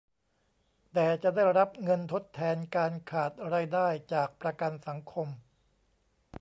[0.93, 5.27] แต่จะได้รับเงินทดแทนการขาดรายได้จากประกันสังคม